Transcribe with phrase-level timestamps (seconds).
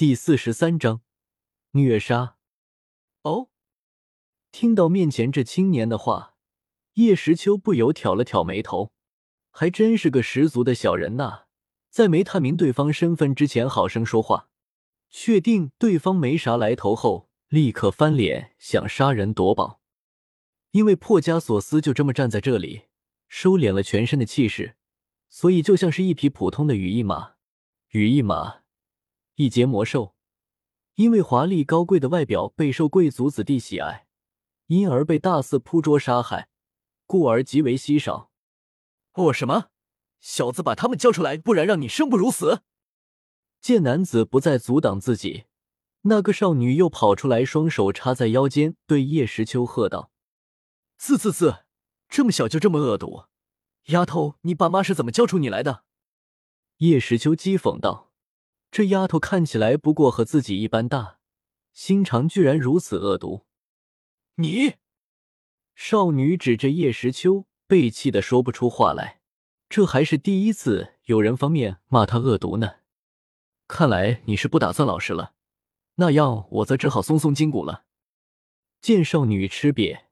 [0.00, 1.02] 第四十三章
[1.72, 2.38] 虐杀。
[3.20, 3.50] 哦，
[4.50, 6.36] 听到面前这青年的话，
[6.94, 8.94] 叶时秋不由挑了挑眉头，
[9.50, 11.42] 还真是个十足的小人呐！
[11.90, 14.48] 在没探明对方身份之前，好生说话，
[15.10, 19.82] 确定对方没啥来头后，立刻翻脸想杀人夺宝。
[20.70, 22.84] 因为破加索斯就这么站在这里，
[23.28, 24.76] 收敛了全身的气势，
[25.28, 27.34] 所以就像是一匹普通的羽翼马。
[27.90, 28.59] 羽翼马。
[29.40, 30.14] 一节魔兽，
[30.96, 34.06] 因为华丽高贵的外表备受贵族子弟喜爱，
[34.66, 36.50] 因而被大肆扑捉杀害，
[37.06, 38.30] 故而极为稀少。
[39.14, 39.70] 哦，什么？
[40.20, 42.60] 小子，把他们交出来，不然让你生不如死！
[43.62, 45.44] 见男子不再阻挡自己，
[46.02, 50.10] 那个少女又跑出来，双手插在腰间，对叶时秋喝道
[51.00, 51.64] ：“啧啧啧，
[52.10, 53.24] 这么小就这么恶毒，
[53.86, 55.84] 丫头，你爸妈是怎么教出你来的？”
[56.76, 58.09] 叶时秋讥讽道。
[58.70, 61.18] 这丫头看起来不过和自己一般大，
[61.72, 63.44] 心肠居然如此恶毒。
[64.36, 64.74] 你，
[65.74, 69.20] 少女指着叶时秋，被气得说不出话来。
[69.68, 72.76] 这还是第一次有人方面骂她恶毒呢。
[73.66, 75.34] 看来你是不打算老实了，
[75.96, 77.84] 那样我则只好松松筋骨了。
[78.80, 80.04] 见少女吃瘪，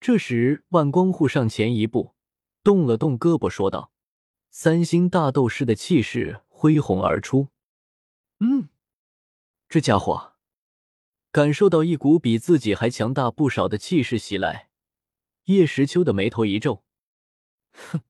[0.00, 2.14] 这时万光护上前一步，
[2.62, 3.92] 动了动胳膊，说道
[4.50, 7.48] ：“三星大斗士的气势恢宏而出。”
[8.40, 8.68] 嗯，
[9.68, 10.34] 这家伙
[11.30, 14.68] 感受到一股比自己还强大不少的气势袭来，
[15.44, 16.84] 叶时秋的眉头一皱
[17.72, 18.00] ：“哼，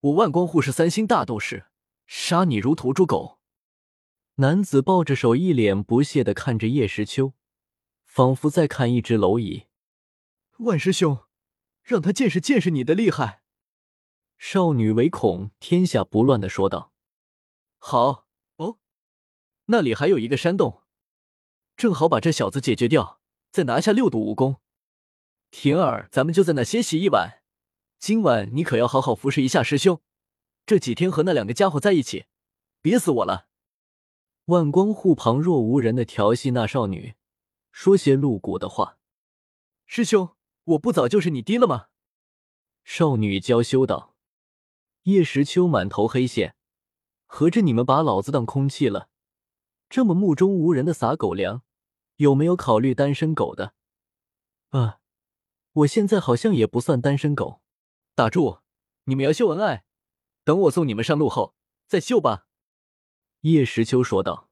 [0.00, 1.66] 我万光护是三星大斗士，
[2.06, 3.40] 杀你如屠猪狗！”
[4.36, 7.32] 男子抱着手，一脸不屑的看着叶时秋，
[8.04, 9.68] 仿佛在看一只蝼蚁。
[10.58, 11.24] 万师兄，
[11.82, 13.42] 让他见识见识你的厉害！
[14.36, 16.92] 少女唯恐天下不乱的说道
[17.78, 18.23] ：“好。”
[19.66, 20.82] 那里还有一个山洞，
[21.76, 23.20] 正好把这小子解决掉，
[23.50, 24.58] 再拿下六毒蜈蚣。
[25.50, 27.42] 婷儿，咱们就在那歇息一晚。
[27.98, 30.02] 今晚你可要好好服侍一下师兄，
[30.66, 32.26] 这几天和那两个家伙在一起，
[32.82, 33.48] 憋死我了。
[34.46, 37.14] 万光护旁若无人的调戏那少女，
[37.72, 38.98] 说些露骨的话。
[39.86, 41.86] 师兄，我不早就是你爹了吗？
[42.84, 44.14] 少女娇羞道。
[45.04, 46.56] 叶时秋满头黑线，
[47.26, 49.08] 合着你们把老子当空气了？
[49.94, 51.62] 这么目中无人的撒狗粮，
[52.16, 53.74] 有没有考虑单身狗的？
[54.70, 54.98] 啊，
[55.70, 57.62] 我现在好像也不算单身狗。
[58.16, 58.58] 打住！
[59.04, 59.84] 你们要秀恩爱，
[60.42, 61.54] 等我送你们上路后
[61.86, 62.48] 再秀吧。”
[63.42, 64.50] 叶时秋说道。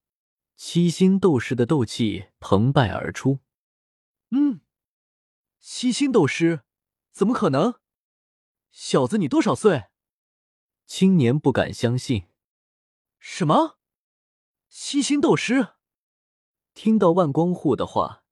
[0.55, 3.41] 七星斗师的斗气澎湃而出。
[4.31, 4.61] 嗯，
[5.59, 6.61] 七星斗师？
[7.11, 7.81] 怎么可能？
[8.71, 9.87] 小子，你多少岁？
[10.87, 12.29] 青年不敢相信。
[13.19, 13.81] 什么？
[14.75, 15.75] 七星斗师，
[16.73, 18.25] 听到万光护的话，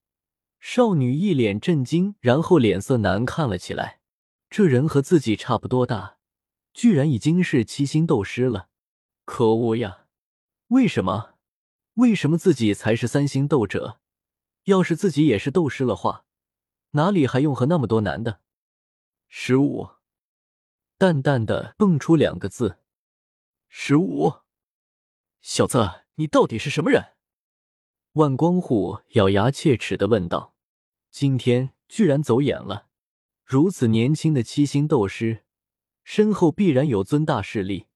[0.59, 4.01] 少女一脸震惊，然后脸色难看了起来。
[4.49, 6.17] 这人和自己差不多大，
[6.73, 8.69] 居然已经是七星斗师了！
[9.23, 10.07] 可恶呀！
[10.69, 11.35] 为什么？
[11.93, 13.99] 为什么自己才是三星斗者？
[14.63, 16.25] 要是自己也是斗师的话，
[16.93, 18.41] 哪里还用和那么多男的？
[19.27, 19.89] 十五，
[20.97, 22.79] 淡淡的蹦出两个字：
[23.69, 24.33] 十五，
[25.39, 26.00] 小子。
[26.15, 27.13] 你到底是什么人？
[28.13, 30.53] 万光护咬牙切齿的问道
[31.09, 32.87] ：“今天居然走眼了！
[33.45, 35.45] 如此年轻的七星斗师，
[36.03, 37.87] 身后必然有尊大势力。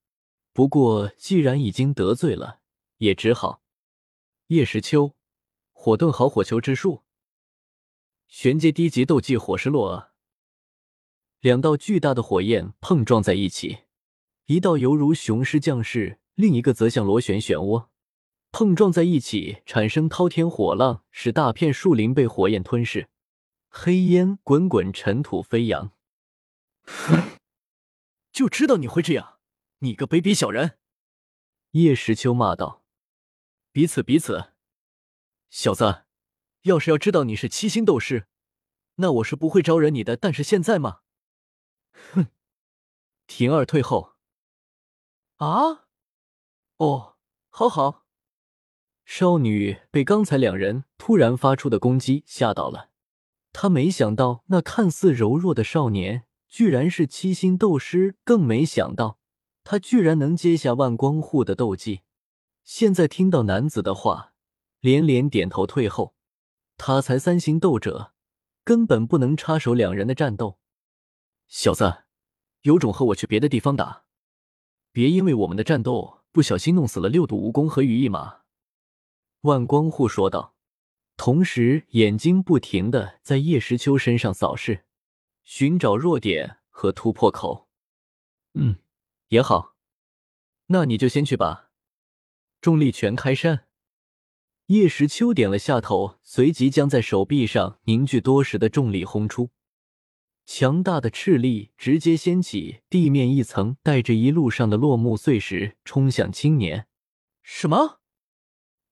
[0.54, 2.62] 不过既然已经得罪了，
[2.98, 3.62] 也只好……
[4.48, 5.16] 叶时秋，
[5.74, 7.04] 火遁好火球之术，
[8.28, 10.12] 玄阶低级斗技火势落。
[11.42, 13.80] 两道巨大的火焰碰撞在一起，
[14.46, 17.88] 一道犹如雄狮降世，另一个则像螺旋漩涡。”
[18.58, 23.10] 碰撞在一起，产生滔天火浪，使大片树林被火焰吞噬，
[23.68, 25.92] 黑烟滚滚，尘土飞扬。
[26.86, 27.38] 哼，
[28.32, 29.40] 就知道你会这样，
[29.80, 30.80] 你个卑鄙小人！
[31.72, 32.86] 叶时秋骂道
[33.74, 34.54] ：“彼此彼此，
[35.50, 36.06] 小子，
[36.62, 38.28] 要是要知道你是七星斗士，
[38.96, 40.16] 那我是不会招惹你的。
[40.16, 41.02] 但是现在嘛，
[42.14, 42.28] 哼！
[43.28, 44.14] 婷儿退后。
[45.40, 45.88] 啊？
[46.78, 47.18] 哦，
[47.50, 48.04] 好好。”
[49.06, 52.90] 少女被刚才两人突然发出的攻击吓到了，
[53.54, 59.20] 她没想到那看似柔弱的少年居然是七星斗师，更没想到
[59.64, 62.02] 他居然能接下万光护的斗技。
[62.64, 64.34] 现在听到男子的话，
[64.80, 66.16] 连连点头退后。
[66.78, 68.14] 他才三星斗者，
[68.64, 70.60] 根本不能插手两人的战斗。
[71.48, 72.04] 小子，
[72.62, 74.06] 有种和我去别的地方打，
[74.92, 78.45] 别因为我们的战斗不小心弄死了六毒蜈蚣和羽翼马。
[79.46, 80.56] 万光护说道，
[81.18, 84.86] 同时眼睛不停的在叶时秋身上扫视，
[85.44, 87.70] 寻找弱点和突破口。
[88.56, 88.78] 嗯，
[89.28, 89.76] 也好，
[90.68, 91.70] 那你就先去吧。
[92.60, 93.68] 重力全开山。
[94.68, 99.52] 叶时秋点了下头，随即将在手臂上凝聚多时的重力轰出，
[100.48, 106.88] 强大的斥力直接掀起地面一层，带着一路上的落木碎石冲向青年。
[107.44, 108.00] 什么？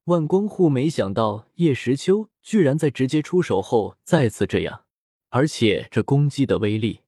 [0.05, 4.85] 万光护没想到叶时秋居然在直接出手后再次这样，
[5.29, 7.01] 而且这攻击的威力，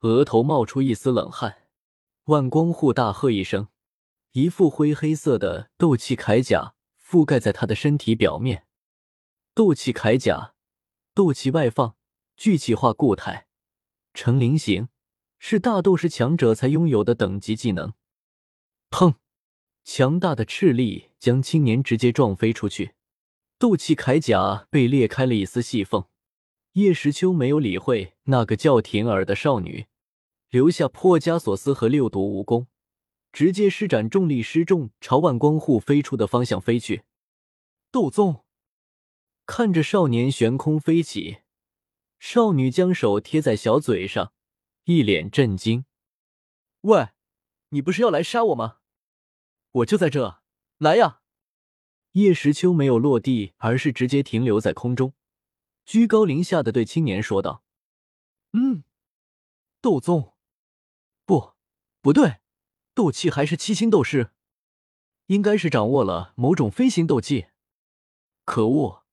[0.00, 1.68] 额头冒出一丝冷汗。
[2.24, 3.68] 万光护大喝一声，
[4.32, 6.74] 一副灰黑色的斗气铠甲。
[7.06, 8.66] 覆盖在他的身体表面，
[9.54, 10.54] 斗气铠甲，
[11.12, 11.94] 斗气外放，
[12.34, 13.46] 聚气化固态，
[14.14, 14.88] 成菱形，
[15.38, 17.92] 是大斗士强者才拥有的等级技能。
[18.90, 19.14] 砰！
[19.84, 22.92] 强大的斥力将青年直接撞飞出去，
[23.58, 26.04] 斗气铠甲被裂开了一丝细缝。
[26.72, 29.86] 叶时秋没有理会那个叫婷儿的少女，
[30.50, 32.66] 留下破枷锁丝和六毒蜈蚣。
[33.32, 37.04] 直接施展重力失重，朝万光护飞出的方向飞去。
[37.90, 38.44] 斗宗
[39.46, 41.38] 看着少年悬空飞起，
[42.18, 44.34] 少女将手贴在小嘴上，
[44.84, 45.86] 一脸震惊
[46.82, 47.08] ：“喂，
[47.70, 48.80] 你不是要来杀我吗？
[49.72, 50.42] 我就在这，
[50.78, 51.20] 来呀！”
[52.12, 55.14] 叶时秋没有落地，而是直接停留在空中，
[55.84, 57.64] 居高临下的对青年说道
[58.52, 58.84] ：“嗯，
[59.80, 60.34] 斗宗，
[61.24, 61.54] 不，
[62.00, 62.36] 不对。”
[62.94, 64.30] 斗气还是七星斗士，
[65.26, 67.46] 应该是掌握了某种飞行斗技。
[68.44, 69.04] 可恶，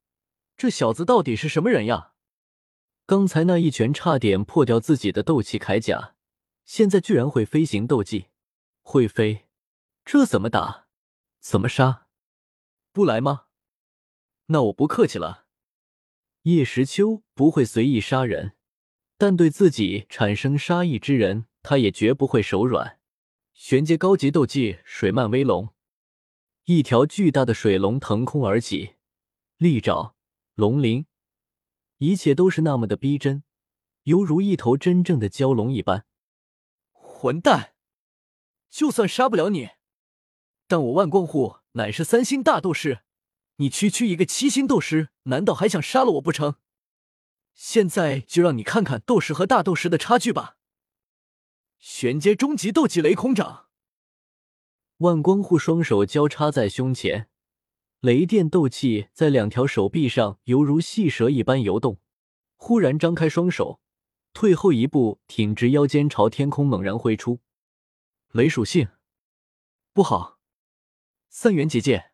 [0.55, 2.13] 这小子到底是什么人呀？
[3.07, 6.13] 刚才那一拳差点破掉自己的斗气铠甲，
[6.63, 8.27] 现在居然会飞行斗技，
[8.83, 9.47] 会飞，
[10.05, 10.85] 这怎么打？
[11.41, 12.07] 怎么杀？
[12.91, 13.47] 不来吗？
[14.45, 15.47] 那我不客气了。
[16.43, 18.55] 叶时秋不会随意杀人，
[19.17, 22.99] 但对自己产生杀意之人，他也绝不会手软。
[23.53, 25.73] 玄阶高级斗技水漫威龙，
[26.65, 28.97] 一条巨大的水龙腾空而起，
[29.57, 30.15] 利爪、
[30.53, 31.07] 龙鳞，
[31.97, 33.43] 一切都是那么的逼真，
[34.03, 36.05] 犹如一头真正的蛟龙一般。
[36.91, 37.73] 混蛋！
[38.69, 39.69] 就算杀不了你，
[40.71, 43.01] 但我万光护乃是三星大斗士，
[43.57, 46.55] 你区区一个七星斗士，难道还想杀了我不成？
[47.53, 50.55] 现在就让你看看斗士和大斗士的差距吧！
[51.77, 53.65] 玄阶终极斗技雷空掌，
[54.99, 57.27] 万光护双手交叉在胸前，
[57.99, 61.99] 雷电斗气在两条手臂上犹如细蛇一般游动。
[62.55, 63.81] 忽然张开双手，
[64.31, 67.41] 退后一步，挺直腰间，朝天空猛然挥出。
[68.31, 68.87] 雷属性
[69.91, 70.39] 不好，
[71.33, 72.11] 三元结界。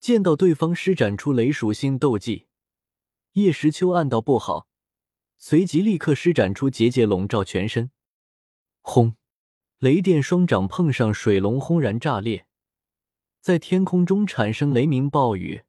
[0.00, 2.48] 见到对方施展出雷属性斗技，
[3.34, 4.66] 叶时秋暗道不好，
[5.36, 7.92] 随即立刻施展出结界笼罩全身。
[8.80, 9.14] 轰！
[9.78, 12.46] 雷电双掌碰上水龙，轰然炸裂，
[13.40, 15.62] 在天空中产生雷鸣暴雨。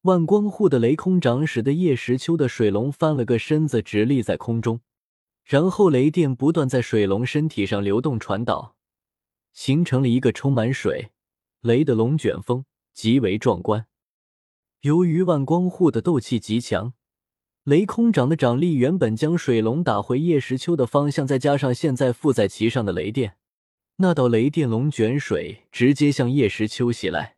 [0.00, 4.80] 万光护的雷空掌使得叶时秋的水龙翻了个身子，直立在空中。
[5.44, 8.74] 然后雷电不断在水龙身体上流动传导，
[9.52, 11.12] 形成了一个充满水
[11.60, 13.86] 雷的龙卷风，极为壮观。
[14.80, 16.94] 由于万光护的斗气极强。
[17.64, 23.36] 雷空掌的掌力原本将水龙打回叶时秋的方向，再加上现在附在其上的雷电，
[23.96, 27.36] 那道雷电龙卷水直接向叶时秋袭来。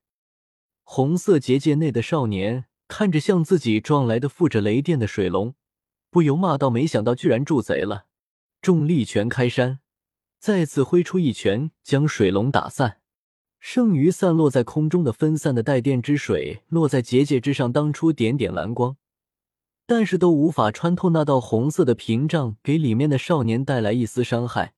[0.85, 5.57] 红色结界内的少年看着向自己撞来的附着雷电的水龙，
[6.09, 8.07] 不由骂道：“没想到居然助贼了！”
[8.63, 9.81] 重力拳开山，
[10.39, 13.02] 再次挥出一拳将水龙打散，
[13.65, 18.97] 剩余散落在空中的分散的带电之水落在结界之上，当初点点蓝光。
[19.87, 24.75] 但是都无法穿透那道红色的屏障，给里面的少年带来一丝伤害。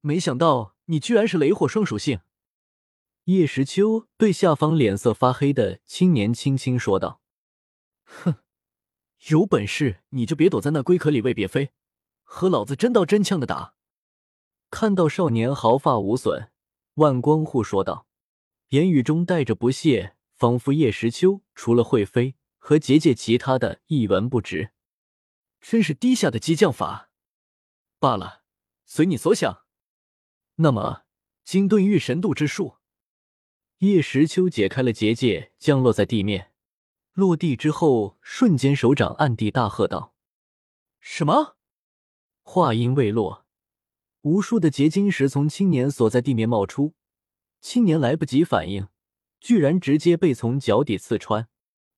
[0.00, 2.20] 没想到你居然是雷火双属性。
[3.24, 7.20] 叶时秋对下方脸色发黑的青年轻轻说道
[8.06, 8.36] ：“哼，
[9.28, 11.72] 有本事你就别躲在那龟壳里喂别飞，
[12.22, 13.74] 和老子真刀真枪的打。”
[14.70, 16.50] 看到少年毫发无损，
[16.98, 18.08] 万光护说道，
[18.70, 22.34] 言语中带着不屑，仿佛叶时秋除了会飞。
[22.60, 24.72] 和结界，其他的一文不值，
[25.60, 27.10] 真是低下的激将法。
[27.98, 28.42] 罢了，
[28.84, 29.64] 随你所想。
[30.56, 31.04] 那么，
[31.44, 32.76] 金盾玉神渡之术。
[33.78, 36.52] 叶时秋解开了结界，降落在地面。
[37.12, 40.14] 落地之后，瞬间手掌暗地大喝道
[41.00, 41.56] ：“什么？”
[42.42, 43.46] 话音未落，
[44.28, 46.94] 无数的结晶石从青年所在地面冒出。
[47.60, 48.88] 青年来不及反应。
[49.40, 51.48] 居然直接被从脚底刺穿。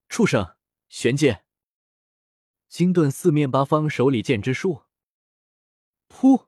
[0.07, 0.55] 畜生，
[0.89, 1.43] 玄剑！
[2.69, 4.83] 金盾四面八方手里剑之术，
[6.07, 6.45] 噗！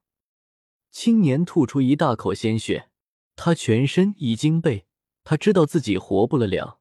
[0.92, 2.92] 青年吐出一大口鲜血，
[3.36, 4.86] 他全身已经被
[5.24, 6.80] 他知道自己活不了了。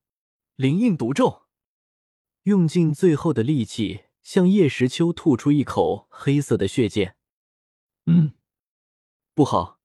[0.56, 1.46] 灵印毒咒，
[2.42, 7.16] 用尽最后的力气向叶时秋吐出一口黑色的血剑。
[8.04, 8.34] 嗯，
[9.34, 9.80] 不好，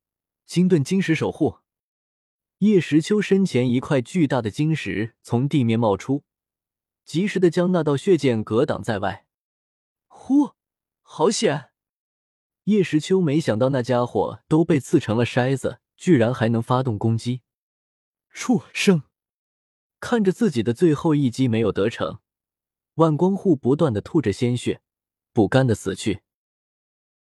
[0.46, 1.60] 金盾晶石守护。
[2.58, 6.26] 叶时秋身前一块巨大的晶石从地面冒出，
[7.06, 9.26] 及时的将那道血剑隔挡在外。
[10.08, 10.52] 呼，
[11.02, 11.70] 好险！
[12.66, 17.42] 叶时秋没想到那家伙都被刺成了筛子，居然还能发动攻击。
[18.32, 19.04] 畜生！
[20.02, 22.20] 看着自己的最后一击没有得逞，
[22.96, 24.82] 万光护不断的吐着鲜血，
[25.32, 26.24] 不甘的死去。